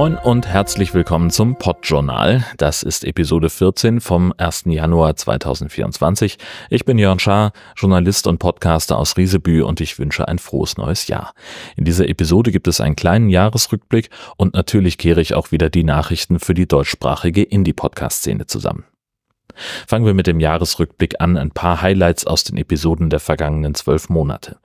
Moin 0.00 0.16
und 0.16 0.46
herzlich 0.46 0.94
willkommen 0.94 1.28
zum 1.28 1.56
Podjournal. 1.56 2.42
Das 2.56 2.82
ist 2.82 3.04
Episode 3.04 3.50
14 3.50 4.00
vom 4.00 4.32
1. 4.34 4.62
Januar 4.64 5.14
2024. 5.14 6.38
Ich 6.70 6.86
bin 6.86 6.96
Jörn 6.96 7.18
Schaar, 7.18 7.52
Journalist 7.76 8.26
und 8.26 8.38
Podcaster 8.38 8.96
aus 8.96 9.18
Riesebü 9.18 9.60
und 9.60 9.82
ich 9.82 9.98
wünsche 9.98 10.26
ein 10.26 10.38
frohes 10.38 10.78
neues 10.78 11.06
Jahr. 11.08 11.34
In 11.76 11.84
dieser 11.84 12.08
Episode 12.08 12.50
gibt 12.50 12.66
es 12.66 12.80
einen 12.80 12.96
kleinen 12.96 13.28
Jahresrückblick 13.28 14.08
und 14.38 14.54
natürlich 14.54 14.96
kehre 14.96 15.20
ich 15.20 15.34
auch 15.34 15.52
wieder 15.52 15.68
die 15.68 15.84
Nachrichten 15.84 16.38
für 16.38 16.54
die 16.54 16.66
deutschsprachige 16.66 17.42
Indie-Podcast-Szene 17.42 18.46
zusammen. 18.46 18.84
Fangen 19.86 20.06
wir 20.06 20.14
mit 20.14 20.26
dem 20.26 20.40
Jahresrückblick 20.40 21.20
an, 21.20 21.36
ein 21.36 21.50
paar 21.50 21.82
Highlights 21.82 22.26
aus 22.26 22.44
den 22.44 22.56
Episoden 22.56 23.10
der 23.10 23.20
vergangenen 23.20 23.74
zwölf 23.74 24.08
Monate. 24.08 24.58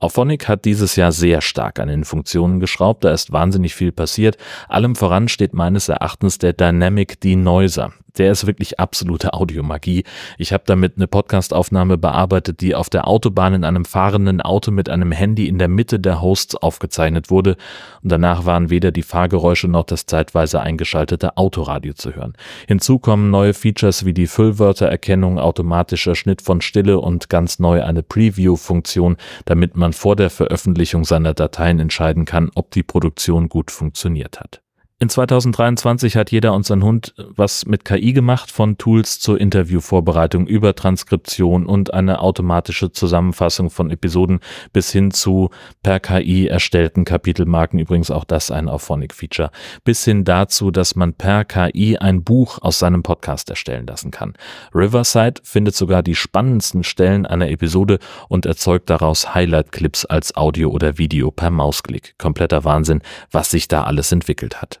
Auphonic 0.00 0.46
hat 0.46 0.64
dieses 0.64 0.94
Jahr 0.94 1.10
sehr 1.10 1.40
stark 1.40 1.80
an 1.80 1.88
den 1.88 2.04
Funktionen 2.04 2.60
geschraubt, 2.60 3.02
da 3.02 3.10
ist 3.10 3.32
wahnsinnig 3.32 3.74
viel 3.74 3.90
passiert. 3.90 4.36
Allem 4.68 4.94
voran 4.94 5.26
steht 5.26 5.54
meines 5.54 5.88
Erachtens 5.88 6.38
der 6.38 6.52
Dynamic 6.52 7.20
Denoiser 7.20 7.92
der 8.18 8.32
ist 8.32 8.46
wirklich 8.46 8.80
absolute 8.80 9.32
Audiomagie. 9.34 10.04
Ich 10.38 10.52
habe 10.52 10.64
damit 10.66 10.94
eine 10.96 11.06
Podcastaufnahme 11.06 11.98
bearbeitet, 11.98 12.60
die 12.60 12.74
auf 12.74 12.90
der 12.90 13.06
Autobahn 13.06 13.54
in 13.54 13.64
einem 13.64 13.84
fahrenden 13.84 14.40
Auto 14.40 14.70
mit 14.70 14.88
einem 14.88 15.12
Handy 15.12 15.48
in 15.48 15.58
der 15.58 15.68
Mitte 15.68 16.00
der 16.00 16.20
Hosts 16.20 16.56
aufgezeichnet 16.56 17.30
wurde 17.30 17.56
und 18.02 18.10
danach 18.10 18.44
waren 18.44 18.70
weder 18.70 18.90
die 18.90 19.02
Fahrgeräusche 19.02 19.68
noch 19.68 19.84
das 19.84 20.06
zeitweise 20.06 20.60
eingeschaltete 20.60 21.36
Autoradio 21.36 21.94
zu 21.94 22.14
hören. 22.14 22.34
Hinzu 22.66 22.98
kommen 22.98 23.30
neue 23.30 23.54
Features 23.54 24.04
wie 24.04 24.14
die 24.18 24.26
Füllwörtererkennung, 24.26 25.38
automatischer 25.38 26.16
Schnitt 26.16 26.42
von 26.42 26.60
Stille 26.60 26.98
und 26.98 27.28
ganz 27.28 27.60
neu 27.60 27.84
eine 27.84 28.02
Preview-Funktion, 28.02 29.16
damit 29.44 29.76
man 29.76 29.92
vor 29.92 30.16
der 30.16 30.28
Veröffentlichung 30.28 31.04
seiner 31.04 31.34
Dateien 31.34 31.78
entscheiden 31.78 32.24
kann, 32.24 32.50
ob 32.56 32.72
die 32.72 32.82
Produktion 32.82 33.48
gut 33.48 33.70
funktioniert 33.70 34.40
hat. 34.40 34.60
In 35.00 35.08
2023 35.08 36.16
hat 36.16 36.32
jeder 36.32 36.52
und 36.54 36.66
sein 36.66 36.82
Hund 36.82 37.14
was 37.16 37.66
mit 37.66 37.84
KI 37.84 38.12
gemacht, 38.12 38.50
von 38.50 38.78
Tools 38.78 39.20
zur 39.20 39.40
Interviewvorbereitung 39.40 40.48
über 40.48 40.74
Transkription 40.74 41.66
und 41.66 41.94
eine 41.94 42.18
automatische 42.18 42.90
Zusammenfassung 42.90 43.70
von 43.70 43.92
Episoden 43.92 44.40
bis 44.72 44.90
hin 44.90 45.12
zu 45.12 45.50
per 45.84 46.00
KI 46.00 46.48
erstellten 46.48 47.04
Kapitelmarken, 47.04 47.78
übrigens 47.78 48.10
auch 48.10 48.24
das 48.24 48.50
ein 48.50 48.68
Auphonic-Feature, 48.68 49.52
bis 49.84 50.04
hin 50.04 50.24
dazu, 50.24 50.72
dass 50.72 50.96
man 50.96 51.14
per 51.14 51.44
KI 51.44 51.96
ein 51.96 52.24
Buch 52.24 52.58
aus 52.60 52.80
seinem 52.80 53.04
Podcast 53.04 53.50
erstellen 53.50 53.86
lassen 53.86 54.10
kann. 54.10 54.34
Riverside 54.74 55.40
findet 55.44 55.76
sogar 55.76 56.02
die 56.02 56.16
spannendsten 56.16 56.82
Stellen 56.82 57.24
einer 57.24 57.50
Episode 57.50 58.00
und 58.28 58.46
erzeugt 58.46 58.90
daraus 58.90 59.32
Highlight-Clips 59.32 60.06
als 60.06 60.34
Audio 60.34 60.70
oder 60.70 60.98
Video 60.98 61.30
per 61.30 61.52
Mausklick. 61.52 62.18
Kompletter 62.18 62.64
Wahnsinn, 62.64 63.00
was 63.30 63.52
sich 63.52 63.68
da 63.68 63.84
alles 63.84 64.10
entwickelt 64.10 64.60
hat. 64.60 64.80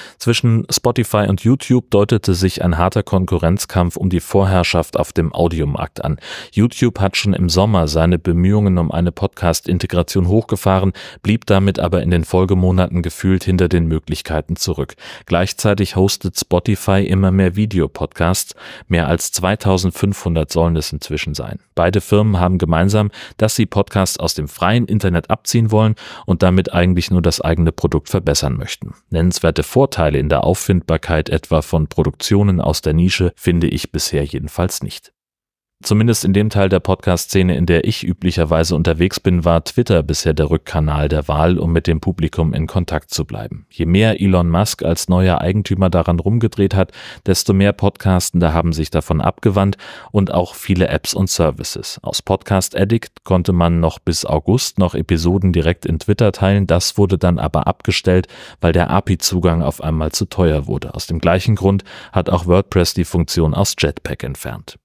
Zwischen 0.21 0.67
Spotify 0.69 1.25
und 1.27 1.41
YouTube 1.41 1.89
deutete 1.89 2.35
sich 2.35 2.63
ein 2.63 2.77
harter 2.77 3.01
Konkurrenzkampf 3.01 3.97
um 3.97 4.11
die 4.11 4.19
Vorherrschaft 4.19 4.95
auf 4.95 5.13
dem 5.13 5.33
Audiomarkt 5.33 6.05
an. 6.05 6.19
YouTube 6.51 6.99
hat 6.99 7.17
schon 7.17 7.33
im 7.33 7.49
Sommer 7.49 7.87
seine 7.87 8.19
Bemühungen 8.19 8.77
um 8.77 8.91
eine 8.91 9.11
Podcast-Integration 9.11 10.27
hochgefahren, 10.27 10.93
blieb 11.23 11.47
damit 11.47 11.79
aber 11.79 12.03
in 12.03 12.11
den 12.11 12.23
Folgemonaten 12.23 13.01
gefühlt 13.01 13.43
hinter 13.43 13.67
den 13.67 13.87
Möglichkeiten 13.87 14.57
zurück. 14.57 14.93
Gleichzeitig 15.25 15.95
hostet 15.95 16.39
Spotify 16.39 17.03
immer 17.03 17.31
mehr 17.31 17.55
Videopodcasts. 17.55 18.53
Mehr 18.87 19.07
als 19.07 19.31
2500 19.31 20.51
sollen 20.51 20.75
es 20.75 20.93
inzwischen 20.93 21.33
sein. 21.33 21.57
Beide 21.73 21.99
Firmen 21.99 22.39
haben 22.39 22.59
gemeinsam, 22.59 23.09
dass 23.37 23.55
sie 23.55 23.65
Podcasts 23.65 24.19
aus 24.19 24.35
dem 24.35 24.47
freien 24.47 24.85
Internet 24.85 25.31
abziehen 25.31 25.71
wollen 25.71 25.95
und 26.27 26.43
damit 26.43 26.73
eigentlich 26.73 27.09
nur 27.09 27.23
das 27.23 27.41
eigene 27.41 27.71
Produkt 27.71 28.09
verbessern 28.09 28.55
möchten. 28.55 28.93
Nennenswerte 29.09 29.63
Vorteile 29.63 30.10
Vorteile 30.11 30.19
in 30.19 30.29
der 30.29 30.43
Auffindbarkeit 30.43 31.29
etwa 31.29 31.61
von 31.61 31.87
Produktionen 31.87 32.59
aus 32.59 32.81
der 32.81 32.93
Nische 32.93 33.31
finde 33.35 33.67
ich 33.67 33.91
bisher 33.91 34.25
jedenfalls 34.25 34.83
nicht. 34.83 35.13
Zumindest 35.81 36.25
in 36.25 36.33
dem 36.33 36.49
Teil 36.49 36.69
der 36.69 36.79
Podcast-Szene, 36.79 37.57
in 37.57 37.65
der 37.65 37.85
ich 37.85 38.03
üblicherweise 38.03 38.75
unterwegs 38.75 39.19
bin, 39.19 39.43
war 39.45 39.63
Twitter 39.63 40.03
bisher 40.03 40.33
der 40.33 40.51
Rückkanal 40.51 41.09
der 41.09 41.27
Wahl, 41.27 41.57
um 41.57 41.71
mit 41.71 41.87
dem 41.87 41.99
Publikum 41.99 42.53
in 42.53 42.67
Kontakt 42.67 43.11
zu 43.11 43.25
bleiben. 43.25 43.65
Je 43.69 43.87
mehr 43.87 44.21
Elon 44.21 44.49
Musk 44.49 44.83
als 44.83 45.09
neuer 45.09 45.41
Eigentümer 45.41 45.89
daran 45.89 46.19
rumgedreht 46.19 46.75
hat, 46.75 46.91
desto 47.25 47.53
mehr 47.53 47.73
Podcastende 47.73 48.53
haben 48.53 48.73
sich 48.73 48.91
davon 48.91 49.21
abgewandt 49.21 49.77
und 50.11 50.31
auch 50.31 50.53
viele 50.53 50.87
Apps 50.87 51.15
und 51.15 51.29
Services. 51.29 51.99
Aus 52.03 52.21
Podcast 52.21 52.77
Addict 52.77 53.23
konnte 53.23 53.51
man 53.51 53.79
noch 53.79 53.97
bis 53.97 54.23
August 54.23 54.77
noch 54.77 54.93
Episoden 54.93 55.51
direkt 55.51 55.87
in 55.87 55.97
Twitter 55.97 56.31
teilen, 56.31 56.67
das 56.67 56.97
wurde 56.97 57.17
dann 57.17 57.39
aber 57.39 57.65
abgestellt, 57.65 58.27
weil 58.61 58.71
der 58.71 58.91
API-Zugang 58.91 59.63
auf 59.63 59.81
einmal 59.81 60.11
zu 60.11 60.25
teuer 60.25 60.67
wurde. 60.67 60.93
Aus 60.93 61.07
dem 61.07 61.19
gleichen 61.19 61.55
Grund 61.55 61.83
hat 62.11 62.29
auch 62.29 62.45
WordPress 62.45 62.93
die 62.93 63.05
Funktion 63.05 63.53
aus 63.55 63.75
Jetpack 63.79 64.23
entfernt. 64.23 64.77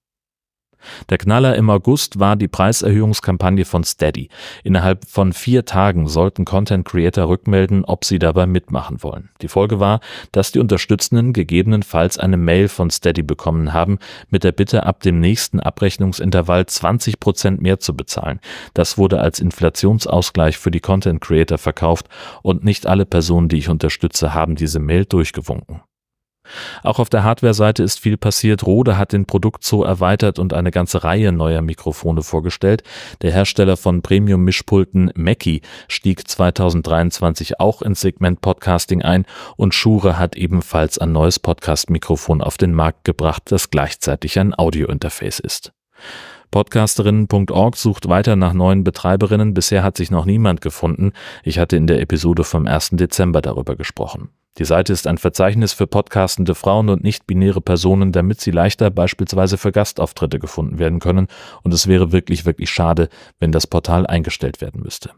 Der 1.10 1.19
Knaller 1.19 1.56
im 1.56 1.70
August 1.70 2.19
war 2.19 2.37
die 2.37 2.48
Preiserhöhungskampagne 2.48 3.64
von 3.64 3.84
Steady. 3.84 4.28
Innerhalb 4.64 5.04
von 5.06 5.32
vier 5.32 5.64
Tagen 5.64 6.09
sollten 6.09 6.44
Content 6.44 6.84
Creator 6.84 7.28
rückmelden, 7.28 7.84
ob 7.84 8.04
sie 8.04 8.19
dabei 8.19 8.47
mitmachen 8.47 9.03
wollen. 9.03 9.31
Die 9.42 9.48
Folge 9.48 9.81
war, 9.81 10.00
dass 10.32 10.53
die 10.53 10.59
Unterstützenden 10.59 11.32
gegebenenfalls 11.32 12.19
eine 12.19 12.37
Mail 12.37 12.69
von 12.69 12.91
Steady 12.91 13.22
bekommen 13.22 13.72
haben 13.72 13.98
mit 14.31 14.44
der 14.44 14.53
Bitte, 14.53 14.87
ab 14.87 15.00
dem 15.00 15.20
nächsten 15.20 15.60
Abrechnungsintervall 15.60 16.66
20 16.66 17.20
Prozent 17.20 17.62
mehr 17.62 17.81
zu 17.81 17.97
bezahlen. 17.97 18.41
Das 18.75 18.98
wurde 18.98 19.20
als 19.20 19.41
Inflationsausgleich 19.41 20.58
für 20.58 20.70
die 20.70 20.81
Content 20.81 21.20
Creator 21.20 21.58
verkauft 21.58 22.08
und 22.43 22.64
nicht 22.64 22.87
alle 22.87 23.06
Personen, 23.06 23.48
die 23.48 23.58
ich 23.58 23.69
unterstütze, 23.69 24.34
haben 24.34 24.56
diese 24.56 24.81
Mail 24.81 25.04
durchgewunken. 25.04 25.82
Auch 26.82 26.98
auf 26.98 27.08
der 27.08 27.24
Hardware-Seite 27.24 27.82
ist 27.82 28.00
viel 28.00 28.16
passiert. 28.16 28.66
Rode 28.66 28.96
hat 28.98 29.12
den 29.12 29.26
Produktzoo 29.26 29.82
erweitert 29.82 30.38
und 30.38 30.52
eine 30.52 30.70
ganze 30.70 31.04
Reihe 31.04 31.32
neuer 31.32 31.62
Mikrofone 31.62 32.22
vorgestellt. 32.22 32.82
Der 33.22 33.32
Hersteller 33.32 33.76
von 33.76 34.02
Premium-Mischpulten 34.02 35.12
Mackie 35.14 35.62
stieg 35.88 36.28
2023 36.28 37.60
auch 37.60 37.82
ins 37.82 38.00
Segment 38.00 38.40
Podcasting 38.40 39.02
ein 39.02 39.26
und 39.56 39.74
Shure 39.74 40.18
hat 40.18 40.36
ebenfalls 40.36 40.98
ein 40.98 41.12
neues 41.12 41.38
Podcast-Mikrofon 41.38 42.42
auf 42.42 42.56
den 42.56 42.72
Markt 42.72 43.04
gebracht, 43.04 43.42
das 43.46 43.70
gleichzeitig 43.70 44.38
ein 44.38 44.56
Audio-Interface 44.56 45.40
ist. 45.40 45.72
Podcasterinnen.org 46.50 47.76
sucht 47.76 48.08
weiter 48.08 48.36
nach 48.36 48.52
neuen 48.52 48.84
Betreiberinnen. 48.84 49.52
Bisher 49.52 49.82
hat 49.82 49.96
sich 49.96 50.10
noch 50.10 50.24
niemand 50.24 50.60
gefunden. 50.60 51.12
Ich 51.42 51.58
hatte 51.58 51.76
in 51.76 51.86
der 51.86 52.00
Episode 52.00 52.44
vom 52.44 52.66
1. 52.66 52.90
Dezember 52.92 53.42
darüber 53.42 53.76
gesprochen. 53.76 54.30
Die 54.59 54.65
Seite 54.65 54.93
ist 54.93 55.06
ein 55.06 55.19
Verzeichnis 55.19 55.75
für 55.75 55.87
podcastende 55.87 56.55
Frauen 56.55 56.89
und 56.89 57.05
nicht-binäre 57.05 57.61
Personen, 57.61 58.12
damit 58.12 58.41
sie 58.41 58.50
leichter 58.50 58.91
beispielsweise 58.91 59.59
für 59.59 59.71
Gastauftritte 59.71 60.39
gefunden 60.39 60.78
werden 60.78 60.99
können 60.99 61.28
und 61.62 61.75
es 61.75 61.87
wäre 61.87 62.12
wirklich, 62.12 62.47
wirklich 62.47 62.71
schade, 62.71 63.09
wenn 63.39 63.53
das 63.53 63.67
Portal 63.67 64.06
eingestellt 64.06 64.62
werden 64.62 64.83
müsste. 64.83 65.11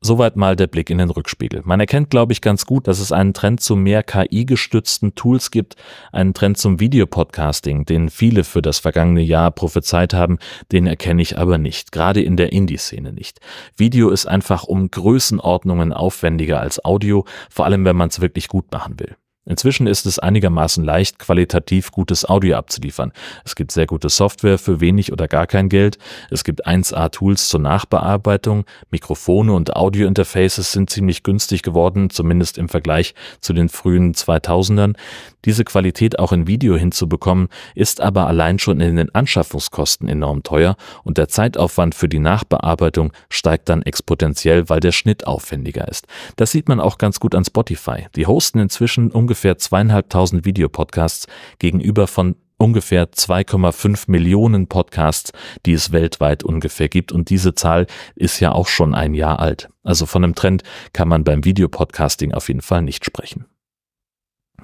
Soweit 0.00 0.36
mal 0.36 0.56
der 0.56 0.66
Blick 0.66 0.90
in 0.90 0.98
den 0.98 1.10
Rückspiegel. 1.10 1.62
Man 1.64 1.80
erkennt, 1.80 2.10
glaube 2.10 2.32
ich, 2.32 2.40
ganz 2.40 2.66
gut, 2.66 2.88
dass 2.88 3.00
es 3.00 3.12
einen 3.12 3.34
Trend 3.34 3.60
zu 3.60 3.76
mehr 3.76 4.02
KI-gestützten 4.02 5.14
Tools 5.14 5.50
gibt, 5.50 5.76
einen 6.12 6.34
Trend 6.34 6.58
zum 6.58 6.80
Videopodcasting, 6.80 7.84
den 7.84 8.08
viele 8.08 8.44
für 8.44 8.62
das 8.62 8.78
vergangene 8.78 9.22
Jahr 9.22 9.50
prophezeit 9.50 10.14
haben, 10.14 10.38
den 10.72 10.86
erkenne 10.86 11.22
ich 11.22 11.38
aber 11.38 11.58
nicht, 11.58 11.92
gerade 11.92 12.22
in 12.22 12.36
der 12.36 12.52
Indie-Szene 12.52 13.12
nicht. 13.12 13.40
Video 13.76 14.10
ist 14.10 14.26
einfach 14.26 14.64
um 14.64 14.90
Größenordnungen 14.90 15.92
aufwendiger 15.92 16.60
als 16.60 16.84
Audio, 16.84 17.24
vor 17.50 17.64
allem 17.64 17.84
wenn 17.84 17.96
man 17.96 18.08
es 18.08 18.20
wirklich 18.20 18.48
gut 18.48 18.72
machen 18.72 18.98
will. 18.98 19.16
Inzwischen 19.46 19.86
ist 19.86 20.06
es 20.06 20.18
einigermaßen 20.18 20.82
leicht, 20.82 21.18
qualitativ 21.18 21.90
gutes 21.90 22.26
Audio 22.26 22.56
abzuliefern. 22.56 23.12
Es 23.44 23.54
gibt 23.54 23.72
sehr 23.72 23.86
gute 23.86 24.08
Software 24.08 24.58
für 24.58 24.80
wenig 24.80 25.12
oder 25.12 25.28
gar 25.28 25.46
kein 25.46 25.68
Geld. 25.68 25.98
Es 26.30 26.44
gibt 26.44 26.66
1A-Tools 26.66 27.48
zur 27.48 27.60
Nachbearbeitung. 27.60 28.64
Mikrofone 28.90 29.52
und 29.52 29.76
Audio-Interfaces 29.76 30.72
sind 30.72 30.88
ziemlich 30.88 31.22
günstig 31.22 31.62
geworden, 31.62 32.08
zumindest 32.08 32.56
im 32.56 32.70
Vergleich 32.70 33.14
zu 33.40 33.52
den 33.52 33.68
frühen 33.68 34.14
2000ern. 34.14 34.96
Diese 35.44 35.64
Qualität 35.64 36.18
auch 36.18 36.32
in 36.32 36.46
Video 36.46 36.76
hinzubekommen, 36.76 37.48
ist 37.74 38.00
aber 38.00 38.26
allein 38.26 38.58
schon 38.58 38.80
in 38.80 38.96
den 38.96 39.14
Anschaffungskosten 39.14 40.08
enorm 40.08 40.42
teuer 40.42 40.76
und 41.02 41.18
der 41.18 41.28
Zeitaufwand 41.28 41.94
für 41.94 42.08
die 42.08 42.18
Nachbearbeitung 42.18 43.12
steigt 43.28 43.68
dann 43.68 43.82
exponentiell, 43.82 44.68
weil 44.68 44.80
der 44.80 44.92
Schnitt 44.92 45.26
aufwendiger 45.26 45.88
ist. 45.88 46.06
Das 46.36 46.50
sieht 46.50 46.68
man 46.68 46.80
auch 46.80 46.98
ganz 46.98 47.20
gut 47.20 47.34
an 47.34 47.44
Spotify. 47.44 48.06
Die 48.16 48.26
hosten 48.26 48.58
inzwischen 48.58 49.10
ungefähr 49.10 49.58
zweieinhalbtausend 49.58 50.44
Videopodcasts 50.44 51.26
gegenüber 51.58 52.06
von 52.06 52.36
ungefähr 52.56 53.10
2,5 53.10 54.04
Millionen 54.06 54.68
Podcasts, 54.68 55.32
die 55.66 55.72
es 55.72 55.92
weltweit 55.92 56.42
ungefähr 56.42 56.88
gibt. 56.88 57.12
Und 57.12 57.30
diese 57.30 57.54
Zahl 57.54 57.86
ist 58.14 58.40
ja 58.40 58.52
auch 58.52 58.68
schon 58.68 58.94
ein 58.94 59.14
Jahr 59.14 59.40
alt. 59.40 59.68
Also 59.82 60.06
von 60.06 60.24
einem 60.24 60.34
Trend 60.34 60.62
kann 60.92 61.08
man 61.08 61.24
beim 61.24 61.44
Videopodcasting 61.44 62.32
auf 62.32 62.48
jeden 62.48 62.62
Fall 62.62 62.82
nicht 62.82 63.04
sprechen. 63.04 63.46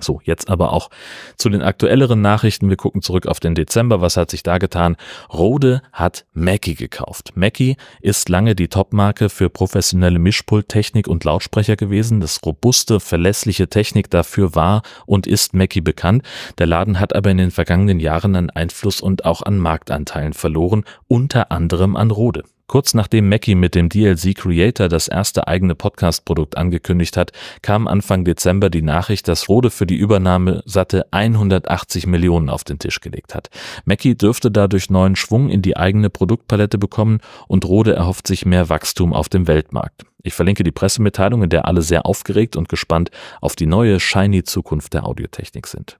So, 0.00 0.20
jetzt 0.25 0.50
aber 0.50 0.73
auch 0.73 0.91
zu 1.37 1.49
den 1.49 1.62
aktuelleren 1.62 2.20
Nachrichten. 2.20 2.69
Wir 2.69 2.76
gucken 2.76 3.02
zurück 3.02 3.26
auf 3.26 3.41
den 3.41 3.55
Dezember. 3.55 4.00
Was 4.00 4.17
hat 4.17 4.31
sich 4.31 4.43
da 4.43 4.58
getan? 4.58 4.97
Rode 5.32 5.82
hat 5.93 6.26
Mackie 6.32 6.75
gekauft. 6.75 7.32
Mackie 7.35 7.76
ist 8.00 8.29
lange 8.29 8.55
die 8.55 8.69
Topmarke 8.69 9.29
für 9.29 9.50
professionelle 9.50 10.19
Mischpulttechnik 10.19 11.08
und 11.08 11.25
Lautsprecher 11.25 11.76
gewesen. 11.76 12.20
Das 12.20 12.41
robuste, 12.44 13.00
verlässliche 13.00 13.69
Technik 13.69 14.11
dafür 14.11 14.55
war 14.55 14.82
und 15.06 15.26
ist 15.26 15.55
Mackie 15.55 15.81
bekannt. 15.81 16.25
Der 16.58 16.67
Laden 16.67 17.00
hat 17.00 17.14
aber 17.14 17.31
in 17.31 17.38
den 17.38 17.50
vergangenen 17.50 18.00
Jahren 18.00 18.37
an 18.37 18.50
Einfluss 18.50 19.00
und 19.00 19.25
auch 19.25 19.43
an 19.43 19.58
Marktanteilen 19.58 20.32
verloren, 20.32 20.85
unter 21.08 21.50
anderem 21.50 21.96
an 21.96 22.11
Rode. 22.11 22.44
Kurz 22.70 22.94
nachdem 22.94 23.28
Mackie 23.28 23.56
mit 23.56 23.75
dem 23.75 23.88
DLC 23.88 24.32
Creator 24.32 24.88
das 24.88 25.08
erste 25.08 25.49
eigene 25.49 25.75
Podcast-Produkt 25.75 26.56
angekündigt 26.56 27.17
hat, 27.17 27.32
kam 27.62 27.88
Anfang 27.88 28.25
Dezember 28.25 28.70
die 28.70 28.81
Nachricht, 28.81 29.26
dass 29.26 29.49
Rode 29.49 29.70
für 29.70 29.87
die 29.87 29.96
Übernahme 29.96 30.62
satte 30.67 31.05
180 31.11 32.06
Millionen 32.06 32.49
auf 32.49 32.62
den 32.62 32.78
Tisch 32.78 33.00
gelegt 33.00 33.34
hat. 33.34 33.50
Mackie 33.87 34.14
dürfte 34.14 34.52
dadurch 34.52 34.88
neuen 34.88 35.17
Schwung 35.17 35.50
in 35.50 35.62
die 35.62 35.76
eigene 35.76 36.11
Produktpalette 36.11 36.78
bekommen 36.78 37.19
und 37.49 37.64
Rode 37.64 37.94
erhofft 37.94 38.28
sich 38.28 38.46
mehr 38.46 38.69
Wachstum 38.69 39.14
auf 39.14 39.28
dem 39.28 39.49
Weltmarkt. 39.49 40.05
Ich 40.22 40.34
verlinke 40.34 40.62
die 40.62 40.70
Pressemitteilung, 40.70 41.43
in 41.43 41.50
der 41.50 41.67
alle 41.67 41.82
sehr 41.82 42.06
aufgeregt 42.06 42.55
und 42.55 42.69
gespannt 42.69 43.11
auf 43.40 43.56
die 43.56 43.67
neue 43.67 43.99
shiny 43.99 44.44
Zukunft 44.44 44.94
der 44.94 45.06
Audiotechnik 45.06 45.67
sind. 45.67 45.99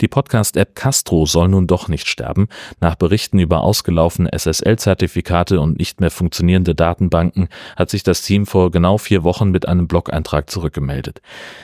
Die 0.00 0.08
Podcast-App 0.08 0.74
Castro 0.74 1.26
soll 1.26 1.48
nun 1.48 1.66
doch 1.66 1.88
nicht 1.88 2.08
sterben. 2.08 2.48
Nach 2.80 2.94
Berichten 2.94 3.38
über 3.38 3.60
ausgelaufene 3.60 4.30
SSL-Zertifikate 4.32 5.60
und 5.60 5.78
nicht 5.78 6.00
mehr 6.00 6.10
funktionierende 6.10 6.74
Datenbanken 6.74 7.48
hat 7.76 7.90
sich 7.90 8.02
das 8.02 8.22
Team 8.22 8.46
vor 8.46 8.70
genau 8.70 8.98
vier 8.98 9.24
Wochen 9.24 9.50
mit 9.50 9.68
einem 9.68 9.88
Blog-Eintrag 9.88 10.50
zurückgemeldet. 10.50 11.20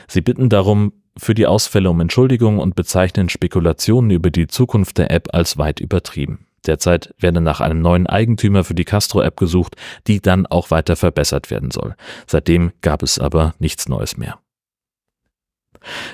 Sie 0.08 0.20
bitten 0.20 0.49
darum, 0.49 0.93
für 1.17 1.35
die 1.35 1.47
Ausfälle 1.47 1.91
um 1.91 2.00
Entschuldigung 2.00 2.58
und 2.58 2.76
bezeichnen 2.76 3.29
Spekulationen 3.29 4.11
über 4.11 4.31
die 4.31 4.47
Zukunft 4.47 4.99
der 4.99 5.11
App 5.11 5.29
als 5.32 5.58
weit 5.58 5.81
übertrieben. 5.81 6.47
Derzeit 6.67 7.14
werde 7.19 7.41
nach 7.41 7.61
einem 7.61 7.81
neuen 7.81 8.06
Eigentümer 8.06 8.64
für 8.64 8.75
die 8.75 8.85
Castro-App 8.85 9.37
gesucht, 9.37 9.76
die 10.06 10.20
dann 10.20 10.47
auch 10.47 10.70
weiter 10.70 10.97
verbessert 10.97 11.50
werden 11.50 11.70
soll. 11.70 11.94
Seitdem 12.26 12.73
gab 12.82 13.02
es 13.02 13.19
aber 13.19 13.55
nichts 13.58 13.88
Neues 13.88 14.17
mehr. 14.17 14.38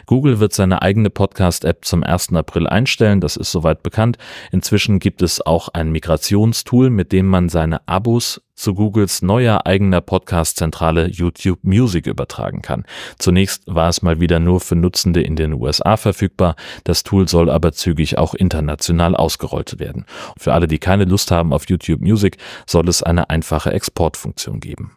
Google 0.07 0.41
wird 0.41 0.53
seine 0.53 0.83
eigene 0.83 1.11
Podcast-App 1.11 1.85
zum 1.85 2.03
1. 2.03 2.33
April 2.35 2.67
einstellen, 2.67 3.21
das 3.21 3.37
ist 3.37 3.53
soweit 3.53 3.83
bekannt. 3.83 4.19
Inzwischen 4.53 4.99
gibt 4.99 5.23
es 5.23 5.45
auch 5.45 5.69
ein 5.69 5.91
Migrationstool, 5.91 6.91
mit 6.91 7.13
dem 7.13 7.27
man 7.27 7.49
seine 7.49 7.87
Abos 7.89 8.41
zu 8.57 8.75
Googles 8.75 9.23
neuer 9.23 9.67
eigener 9.67 10.01
Podcast-Zentrale 10.01 11.09
YouTube 11.09 11.61
Music 11.63 12.07
übertragen 12.07 12.63
kann. 12.63 12.85
Zunächst 13.19 13.63
war 13.67 13.89
es 13.89 14.03
mal 14.03 14.19
wieder 14.19 14.41
nur 14.41 14.61
für 14.61 14.75
Nutzende 14.77 15.23
in 15.23 15.37
den 15.37 15.53
USA 15.53 15.97
verfügbar, 15.97 16.57
das 16.85 17.05
Tool 17.05 17.29
soll 17.29 17.51
aber 17.51 17.73
zügig 17.73 18.19
auch 18.19 18.35
international 18.35 19.15
ausgerollt 19.15 19.79
werden. 19.79 20.07
Für 20.39 20.55
alle, 20.55 20.67
die 20.67 20.79
keine 20.79 21.05
Lust 21.05 21.31
haben 21.31 21.53
auf 21.53 21.69
YouTube 21.69 22.01
Music, 22.01 22.39
soll 22.67 22.89
es 22.89 23.03
eine 23.03 23.31
einfache 23.31 23.73
Exportfunktion 23.73 24.61
geben. 24.61 24.96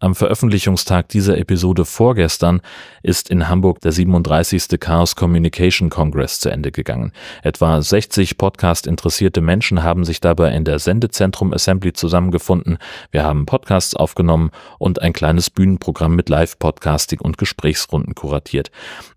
Am 0.00 0.14
Veröffentlichungstag 0.14 1.08
dieser 1.08 1.38
Episode 1.38 1.84
vorgestern 1.84 2.60
ist 3.02 3.30
in 3.30 3.48
Hamburg 3.48 3.80
der 3.80 3.92
37. 3.92 4.80
Chaos 4.80 5.14
Communication 5.14 5.88
Congress 5.88 6.40
zu 6.40 6.50
Ende 6.50 6.72
gegangen. 6.72 7.12
Etwa 7.42 7.80
60 7.80 8.36
Podcast-interessierte 8.36 9.40
Menschen 9.40 9.82
haben 9.82 10.04
sich 10.04 10.20
dabei 10.20 10.52
in 10.52 10.64
der 10.64 10.78
Sendezentrum 10.78 11.52
Assembly 11.52 11.92
zusammengefunden. 11.92 12.78
Wir 13.12 13.22
haben 13.22 13.46
Podcasts 13.46 13.94
aufgenommen 13.94 14.50
und 14.78 15.00
ein 15.00 15.12
kleines 15.12 15.48
Bühnenprogramm 15.50 16.16
mit 16.16 16.28
Live-Podcasting 16.28 17.20
und 17.20 17.38
Gesprächsrunden 17.38 18.14
kuratiert. 18.14 18.70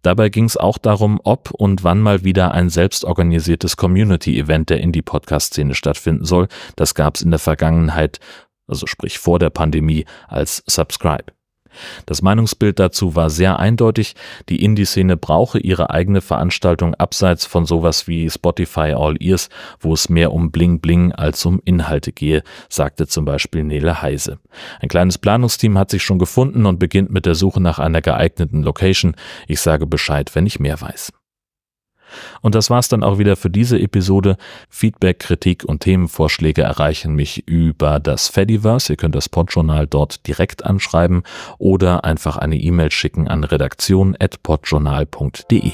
Dabei 0.03 0.29
ging 0.29 0.45
es 0.45 0.57
auch 0.57 0.77
darum, 0.77 1.19
ob 1.23 1.51
und 1.51 1.83
wann 1.83 1.99
mal 1.99 2.23
wieder 2.23 2.51
ein 2.51 2.69
selbstorganisiertes 2.69 3.77
Community-Event 3.77 4.69
der 4.69 4.79
Indie-Podcast-Szene 4.81 5.73
stattfinden 5.73 6.25
soll. 6.25 6.47
Das 6.75 6.93
gab 6.93 7.15
es 7.15 7.23
in 7.23 7.31
der 7.31 7.39
Vergangenheit 7.39 8.19
also 8.67 8.87
sprich 8.87 9.19
vor 9.19 9.39
der 9.39 9.49
Pandemie, 9.49 10.05
als 10.27 10.63
Subscribe. 10.67 11.25
Das 12.05 12.21
Meinungsbild 12.21 12.79
dazu 12.79 13.15
war 13.15 13.29
sehr 13.29 13.59
eindeutig, 13.59 14.15
die 14.49 14.63
Indie-Szene 14.63 15.17
brauche 15.17 15.59
ihre 15.59 15.89
eigene 15.89 16.21
Veranstaltung 16.21 16.95
abseits 16.95 17.45
von 17.45 17.65
sowas 17.65 18.07
wie 18.07 18.29
Spotify 18.29 18.93
All 18.95 19.15
Ears, 19.19 19.49
wo 19.79 19.93
es 19.93 20.09
mehr 20.09 20.33
um 20.33 20.51
Bling 20.51 20.79
Bling 20.79 21.11
als 21.11 21.45
um 21.45 21.61
Inhalte 21.65 22.11
gehe, 22.11 22.43
sagte 22.69 23.07
zum 23.07 23.25
Beispiel 23.25 23.63
Nele 23.63 24.01
Heise. 24.01 24.39
Ein 24.79 24.89
kleines 24.89 25.17
Planungsteam 25.17 25.77
hat 25.77 25.91
sich 25.91 26.03
schon 26.03 26.19
gefunden 26.19 26.65
und 26.65 26.79
beginnt 26.79 27.11
mit 27.11 27.25
der 27.25 27.35
Suche 27.35 27.61
nach 27.61 27.79
einer 27.79 28.01
geeigneten 28.01 28.63
Location. 28.63 29.15
Ich 29.47 29.61
sage 29.61 29.85
Bescheid, 29.85 30.33
wenn 30.35 30.45
ich 30.45 30.59
mehr 30.59 30.79
weiß. 30.79 31.11
Und 32.41 32.55
das 32.55 32.69
war's 32.69 32.89
dann 32.89 33.03
auch 33.03 33.17
wieder 33.17 33.35
für 33.35 33.49
diese 33.49 33.79
Episode. 33.79 34.37
Feedback, 34.69 35.19
Kritik 35.19 35.65
und 35.65 35.81
Themenvorschläge 35.81 36.61
erreichen 36.63 37.15
mich 37.15 37.47
über 37.47 37.99
das 37.99 38.27
Fediverse. 38.27 38.93
Ihr 38.93 38.97
könnt 38.97 39.15
das 39.15 39.29
Podjournal 39.29 39.87
dort 39.87 40.27
direkt 40.27 40.65
anschreiben 40.65 41.23
oder 41.57 42.03
einfach 42.03 42.37
eine 42.37 42.57
E-Mail 42.57 42.91
schicken 42.91 43.27
an 43.27 43.43
redaktion.podjournal.de. 43.43 45.71